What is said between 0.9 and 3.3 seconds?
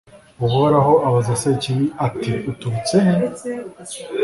abaza sekibi ati uturutse he